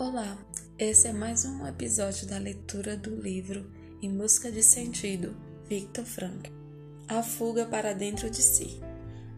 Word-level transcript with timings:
Olá, 0.00 0.38
esse 0.78 1.08
é 1.08 1.12
mais 1.12 1.44
um 1.44 1.66
episódio 1.66 2.26
da 2.26 2.38
leitura 2.38 2.96
do 2.96 3.14
livro 3.14 3.70
Em 4.00 4.10
Busca 4.10 4.50
de 4.50 4.62
Sentido, 4.62 5.36
Victor 5.68 6.06
Frank. 6.06 6.50
A 7.06 7.22
fuga 7.22 7.66
para 7.66 7.92
dentro 7.92 8.30
de 8.30 8.40
si. 8.42 8.80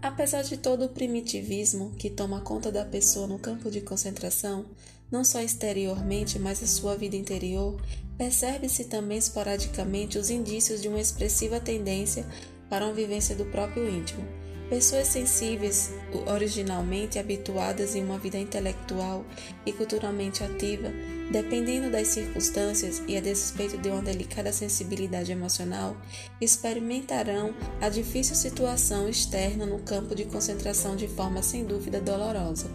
Apesar 0.01 0.43
de 0.43 0.57
todo 0.57 0.85
o 0.85 0.89
primitivismo 0.89 1.91
que 1.99 2.09
toma 2.09 2.43
conta 2.43 2.71
da 2.71 2.85
pessoa 2.85 3.27
no 3.27 3.41
campo 3.41 3.73
de 3.73 3.81
concentração, 3.81 4.67
não 5.11 5.25
só 5.25 5.41
exteriormente, 5.41 6.39
mas 6.39 6.63
a 6.63 6.67
sua 6.69 6.95
vida 6.95 7.17
interior, 7.17 7.83
percebe-se 8.17 8.85
também 8.85 9.19
esporadicamente 9.19 10.17
os 10.17 10.31
indícios 10.31 10.81
de 10.81 10.87
uma 10.87 11.01
expressiva 11.01 11.59
tendência 11.59 12.25
para 12.71 12.85
uma 12.85 12.95
vivência 12.95 13.35
do 13.35 13.47
próprio 13.47 13.89
íntimo 13.89 14.42
Pessoas 14.73 15.09
sensíveis, 15.09 15.93
originalmente 16.27 17.19
habituadas 17.19 17.95
em 17.95 18.03
uma 18.03 18.19
vida 18.19 18.39
intelectual 18.39 19.23
e 19.67 19.73
culturalmente 19.75 20.43
ativa, 20.43 20.91
dependendo 21.31 21.91
das 21.91 22.09
circunstâncias 22.09 23.03
e 23.07 23.15
a 23.15 23.21
despeito 23.21 23.77
de 23.77 23.91
uma 23.91 24.01
delicada 24.01 24.51
sensibilidade 24.51 25.31
emocional, 25.31 25.95
experimentarão 26.41 27.55
a 27.83 27.91
difícil 27.91 28.35
situação 28.35 29.11
externa 29.11 29.67
no 29.67 29.79
campo 29.81 30.15
de 30.15 30.25
concentração 30.25 30.97
de 30.97 31.07
forma 31.07 31.43
sem 31.43 31.67
dúvida 31.67 32.01
dolorosa. 32.01 32.71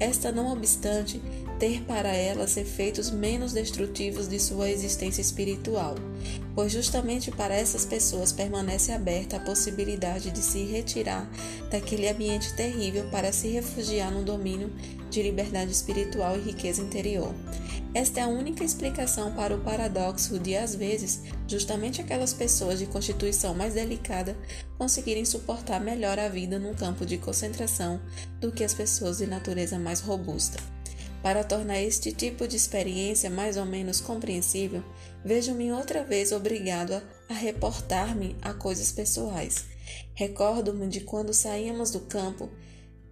Esta, 0.00 0.32
não 0.32 0.52
obstante, 0.52 1.22
ter 1.58 1.82
para 1.82 2.08
elas 2.08 2.56
efeitos 2.56 3.10
menos 3.10 3.52
destrutivos 3.52 4.28
de 4.28 4.40
sua 4.40 4.68
existência 4.68 5.20
espiritual, 5.20 5.94
pois 6.54 6.72
justamente 6.72 7.30
para 7.30 7.54
essas 7.54 7.84
pessoas 7.84 8.32
permanece 8.32 8.90
aberta 8.92 9.36
a 9.36 9.40
possibilidade 9.40 10.30
de 10.30 10.40
se 10.40 10.64
retirar 10.64 11.30
daquele 11.70 12.08
ambiente 12.08 12.54
terrível 12.54 13.08
para 13.10 13.32
se 13.32 13.48
refugiar 13.48 14.10
no 14.10 14.24
domínio 14.24 14.72
de 15.14 15.22
liberdade 15.22 15.70
espiritual 15.70 16.36
e 16.36 16.40
riqueza 16.40 16.82
interior. 16.82 17.32
Esta 17.94 18.20
é 18.20 18.22
a 18.24 18.28
única 18.28 18.64
explicação 18.64 19.32
para 19.32 19.54
o 19.54 19.60
paradoxo 19.60 20.36
de, 20.38 20.56
às 20.56 20.74
vezes, 20.74 21.22
justamente 21.46 22.00
aquelas 22.00 22.34
pessoas 22.34 22.80
de 22.80 22.86
constituição 22.86 23.54
mais 23.54 23.74
delicada 23.74 24.36
conseguirem 24.76 25.24
suportar 25.24 25.80
melhor 25.80 26.18
a 26.18 26.28
vida 26.28 26.58
num 26.58 26.74
campo 26.74 27.06
de 27.06 27.16
concentração 27.16 28.00
do 28.40 28.50
que 28.50 28.64
as 28.64 28.74
pessoas 28.74 29.18
de 29.18 29.26
natureza 29.28 29.78
mais 29.78 30.00
robusta. 30.00 30.58
Para 31.22 31.44
tornar 31.44 31.80
este 31.80 32.12
tipo 32.12 32.46
de 32.48 32.56
experiência 32.56 33.30
mais 33.30 33.56
ou 33.56 33.64
menos 33.64 34.00
compreensível, 34.00 34.82
vejo-me 35.24 35.72
outra 35.72 36.02
vez 36.02 36.32
obrigado 36.32 37.00
a, 37.30 37.32
reportar-me 37.32 38.36
a 38.42 38.52
coisas 38.52 38.90
pessoais. 38.90 39.64
Recordo-me 40.14 40.88
de 40.88 41.00
quando 41.00 41.32
saíamos 41.32 41.92
do 41.92 42.00
campo 42.00 42.50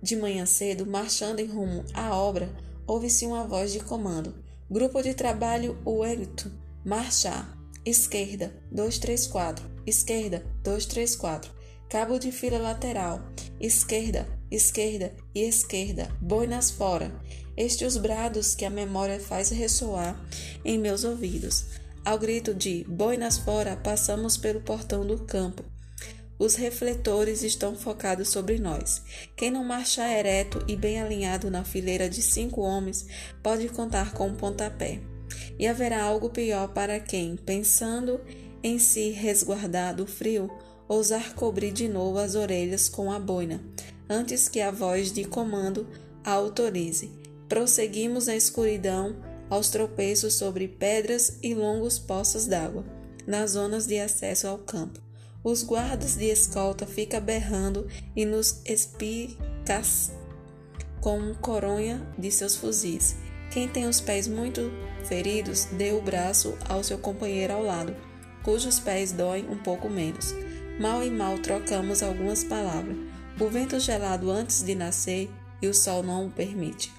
de 0.02 0.16
manhã 0.16 0.44
cedo, 0.44 0.84
marchando 0.84 1.40
em 1.40 1.46
rumo 1.46 1.84
à 1.94 2.14
obra, 2.16 2.52
ouve-se 2.86 3.24
uma 3.24 3.46
voz 3.46 3.72
de 3.72 3.80
comando. 3.80 4.34
Grupo 4.68 5.00
de 5.00 5.14
trabalho 5.14 5.78
Wellington, 5.86 6.50
marchar. 6.84 7.56
Esquerda, 7.84 8.52
234. 8.70 9.64
Esquerda, 9.86 10.44
234. 10.62 11.52
Cabo 11.88 12.18
de 12.18 12.32
fila 12.32 12.58
lateral. 12.58 13.20
Esquerda, 13.60 14.26
esquerda 14.50 15.14
e 15.34 15.42
esquerda. 15.42 16.08
Boinas 16.20 16.70
fora. 16.70 17.12
Estes 17.56 17.94
os 17.94 17.96
brados 17.96 18.54
que 18.54 18.64
a 18.64 18.70
memória 18.70 19.20
faz 19.20 19.50
ressoar 19.50 20.18
em 20.64 20.78
meus 20.78 21.04
ouvidos. 21.04 21.66
Ao 22.04 22.18
grito 22.18 22.54
de 22.54 22.84
boinas 22.88 23.38
fora, 23.38 23.76
passamos 23.76 24.36
pelo 24.36 24.60
portão 24.60 25.06
do 25.06 25.18
campo. 25.24 25.71
Os 26.42 26.56
refletores 26.56 27.44
estão 27.44 27.76
focados 27.76 28.30
sobre 28.30 28.58
nós. 28.58 29.00
Quem 29.36 29.48
não 29.48 29.62
marchar 29.62 30.10
ereto 30.10 30.60
e 30.66 30.74
bem 30.74 31.00
alinhado 31.00 31.48
na 31.48 31.62
fileira 31.62 32.10
de 32.10 32.20
cinco 32.20 32.62
homens 32.62 33.06
pode 33.40 33.68
contar 33.68 34.12
com 34.12 34.26
um 34.26 34.34
pontapé. 34.34 35.00
E 35.56 35.68
haverá 35.68 36.02
algo 36.02 36.30
pior 36.30 36.66
para 36.74 36.98
quem, 36.98 37.36
pensando 37.36 38.20
em 38.60 38.76
se 38.76 39.10
resguardar 39.10 39.94
do 39.94 40.04
frio, 40.04 40.50
ousar 40.88 41.32
cobrir 41.36 41.70
de 41.70 41.86
novo 41.86 42.18
as 42.18 42.34
orelhas 42.34 42.88
com 42.88 43.12
a 43.12 43.20
boina, 43.20 43.62
antes 44.10 44.48
que 44.48 44.60
a 44.60 44.72
voz 44.72 45.12
de 45.12 45.24
comando 45.24 45.86
a 46.24 46.32
autorize. 46.32 47.08
Prosseguimos 47.48 48.26
na 48.26 48.34
escuridão 48.34 49.14
aos 49.48 49.68
tropeços 49.68 50.34
sobre 50.34 50.66
pedras 50.66 51.38
e 51.40 51.54
longos 51.54 52.00
poços 52.00 52.46
d'água, 52.46 52.84
nas 53.28 53.52
zonas 53.52 53.86
de 53.86 54.00
acesso 54.00 54.48
ao 54.48 54.58
campo. 54.58 55.11
Os 55.44 55.64
guardas 55.64 56.14
de 56.14 56.26
escolta 56.26 56.86
ficam 56.86 57.20
berrando 57.20 57.88
e 58.14 58.24
nos 58.24 58.60
espicas 58.64 60.12
com 61.00 61.34
coronha 61.34 62.00
de 62.16 62.30
seus 62.30 62.54
fuzis. 62.54 63.16
Quem 63.50 63.68
tem 63.68 63.86
os 63.86 64.00
pés 64.00 64.28
muito 64.28 64.70
feridos, 65.04 65.64
dê 65.72 65.92
o 65.92 66.00
braço 66.00 66.56
ao 66.68 66.84
seu 66.84 66.96
companheiro 66.96 67.54
ao 67.54 67.62
lado, 67.62 67.94
cujos 68.44 68.78
pés 68.78 69.10
doem 69.10 69.48
um 69.50 69.58
pouco 69.58 69.90
menos. 69.90 70.32
Mal 70.80 71.02
e 71.02 71.10
mal 71.10 71.36
trocamos 71.38 72.02
algumas 72.02 72.44
palavras. 72.44 72.96
O 73.40 73.48
vento 73.48 73.80
gelado 73.80 74.30
antes 74.30 74.62
de 74.62 74.76
nascer 74.76 75.28
e 75.60 75.66
o 75.66 75.74
sol 75.74 76.04
não 76.04 76.26
o 76.26 76.30
permite. 76.30 76.92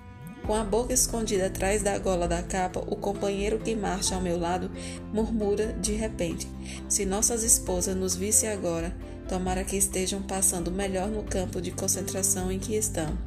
Com 0.45 0.53
a 0.53 0.63
boca 0.63 0.93
escondida 0.93 1.47
atrás 1.47 1.81
da 1.81 1.97
gola 1.97 2.27
da 2.27 2.43
capa, 2.43 2.83
o 2.87 2.97
companheiro 2.97 3.59
que 3.59 3.75
marcha 3.75 4.15
ao 4.15 4.21
meu 4.21 4.37
lado 4.37 4.69
murmura 5.13 5.73
de 5.73 5.93
repente: 5.93 6.47
Se 6.89 7.05
nossas 7.05 7.43
esposas 7.43 7.95
nos 7.95 8.15
vissem 8.15 8.49
agora, 8.49 8.93
tomara 9.29 9.63
que 9.63 9.77
estejam 9.77 10.21
passando 10.21 10.69
melhor 10.69 11.07
no 11.07 11.23
campo 11.23 11.61
de 11.61 11.71
concentração 11.71 12.51
em 12.51 12.59
que 12.59 12.75
estão. 12.75 13.17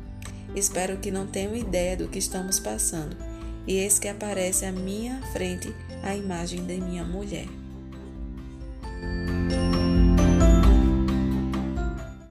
Espero 0.55 0.99
que 0.99 1.11
não 1.11 1.27
tenham 1.27 1.57
ideia 1.57 1.97
do 1.97 2.09
que 2.09 2.19
estamos 2.19 2.61
passando. 2.61 3.17
E 3.67 3.77
eis 3.77 3.99
que 3.99 4.09
aparece 4.09 4.65
à 4.65 4.73
minha 4.73 5.21
frente 5.33 5.75
a 6.03 6.15
imagem 6.15 6.65
de 6.65 6.81
minha 6.81 7.05
mulher. 7.05 7.47